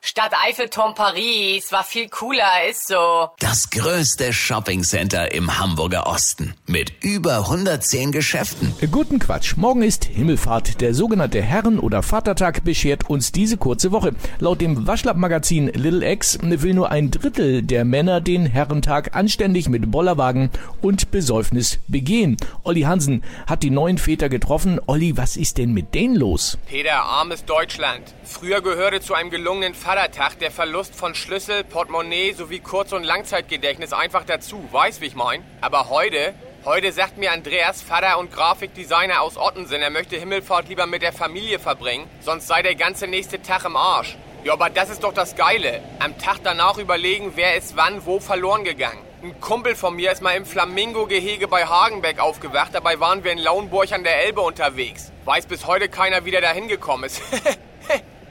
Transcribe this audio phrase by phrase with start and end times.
[0.00, 3.28] Stadt Eiffelturm Paris war viel cooler, ist so.
[3.40, 8.72] Das größte Shoppingcenter im Hamburger Osten mit über 110 Geschäften.
[8.92, 9.56] Guten Quatsch.
[9.56, 10.80] Morgen ist Himmelfahrt.
[10.80, 14.14] Der sogenannte Herren- oder Vatertag beschert uns diese kurze Woche.
[14.38, 19.90] Laut dem Waschlapp-Magazin Little X will nur ein Drittel der Männer den Herrentag anständig mit
[19.90, 22.36] Bollerwagen und Besäufnis begehen.
[22.62, 24.80] Olli Hansen hat die neuen Väter getroffen.
[24.86, 26.56] Olli, was ist denn mit denen los?
[26.66, 28.14] Peter, armes Deutschland.
[28.22, 33.94] Früher gehörte zu einem gelungenen Vatertag der Verlust von Schlüssel, Portemonnaie sowie Kurz- und Langzeitgedächtnis
[33.94, 34.62] einfach dazu.
[34.70, 35.42] Weißt, wie ich mein?
[35.62, 36.34] Aber heute,
[36.66, 41.14] heute sagt mir Andreas, Vater und Grafikdesigner aus Ottensen, er möchte Himmelfahrt lieber mit der
[41.14, 44.18] Familie verbringen, sonst sei der ganze nächste Tag im Arsch.
[44.44, 45.80] Ja, aber das ist doch das Geile.
[46.00, 49.00] Am Tag danach überlegen, wer ist wann wo verloren gegangen.
[49.22, 53.38] Ein Kumpel von mir ist mal im Flamingo-Gehege bei Hagenbeck aufgewacht, dabei waren wir in
[53.38, 55.12] Lauenburg an der Elbe unterwegs.
[55.24, 57.22] Weiß bis heute keiner, wie der da hingekommen ist.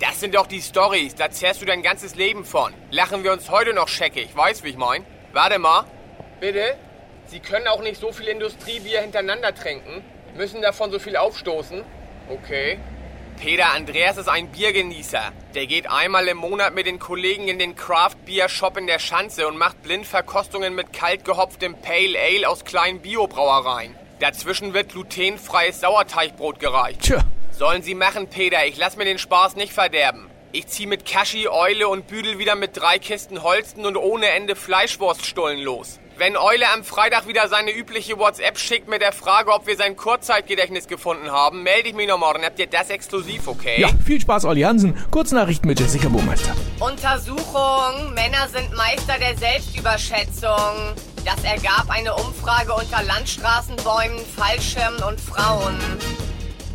[0.00, 2.72] Das sind doch die Stories, da zehrst du dein ganzes Leben von.
[2.90, 5.04] Lachen wir uns heute noch scheckig, weißt wie ich mein?
[5.34, 5.84] Warte mal.
[6.40, 6.74] Bitte?
[7.26, 10.02] Sie können auch nicht so viel Industriebier hintereinander trinken,
[10.34, 11.84] müssen davon so viel aufstoßen.
[12.30, 12.78] Okay.
[13.38, 15.32] Peter Andreas ist ein Biergenießer.
[15.54, 19.00] Der geht einmal im Monat mit den Kollegen in den Craft Beer Shop in der
[19.00, 23.94] Schanze und macht Blindverkostungen mit kalt gehopftem Pale Ale aus kleinen Biobrauereien.
[24.18, 27.02] Dazwischen wird glutenfreies Sauerteigbrot gereicht.
[27.02, 27.22] Tja,
[27.60, 28.64] Sollen Sie machen, Peter.
[28.64, 30.30] Ich lass mir den Spaß nicht verderben.
[30.50, 34.56] Ich zieh mit Kaschi, Eule und Büdel wieder mit drei Kisten Holsten und ohne Ende
[34.56, 36.00] Fleischwurststullen los.
[36.16, 39.94] Wenn Eule am Freitag wieder seine übliche WhatsApp schickt mit der Frage, ob wir sein
[39.94, 42.46] Kurzzeitgedächtnis gefunden haben, melde ich mich noch morgen.
[42.46, 43.78] Habt ihr das exklusiv, okay?
[43.78, 44.96] ja, viel Spaß, Olli Hansen.
[45.10, 46.56] Kurznachrichten mit Jessica Burmeister.
[46.78, 48.14] Untersuchung.
[48.14, 50.94] Männer sind Meister der Selbstüberschätzung.
[51.26, 55.76] Das ergab eine Umfrage unter Landstraßenbäumen, Fallschirmen und Frauen.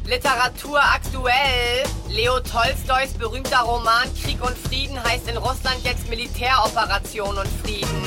[0.08, 1.84] Literatur aktuell.
[2.10, 8.04] Leo Tolstois berühmter Roman Krieg und Frieden heißt in Russland jetzt Militäroperation und Frieden.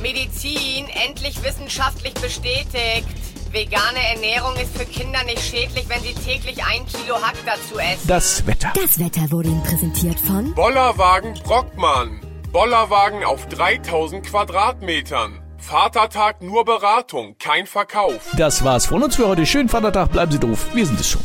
[0.00, 3.08] Medizin endlich wissenschaftlich bestätigt.
[3.50, 8.06] Vegane Ernährung ist für Kinder nicht schädlich, wenn sie täglich ein Kilo Hack dazu essen.
[8.06, 8.72] Das Wetter.
[8.74, 12.20] Das Wetter wurde Ihnen präsentiert von Bollerwagen Brockmann.
[12.52, 15.47] Bollerwagen auf 3000 Quadratmetern.
[15.68, 18.32] Vatertag nur Beratung, kein Verkauf.
[18.38, 19.44] Das war's von uns für heute.
[19.44, 20.10] Schönen Vatertag.
[20.10, 20.64] Bleiben Sie doof.
[20.72, 21.20] Wir sind es schon.